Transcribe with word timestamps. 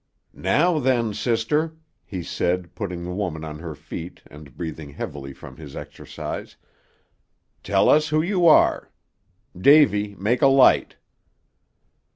"Now 0.33 0.79
then, 0.79 1.13
sister," 1.13 1.75
he 2.03 2.23
said, 2.23 2.73
putting 2.73 3.03
the 3.03 3.13
woman 3.13 3.43
on 3.45 3.59
her 3.59 3.75
feet, 3.75 4.23
and 4.25 4.57
breathing 4.57 4.89
heavily 4.89 5.31
from 5.31 5.57
his 5.57 5.75
exercise, 5.75 6.55
"Tell 7.61 7.87
us 7.87 8.07
who 8.09 8.23
you 8.23 8.47
are. 8.47 8.89
Davy, 9.55 10.15
make 10.15 10.41
a 10.41 10.47
light." 10.47 10.95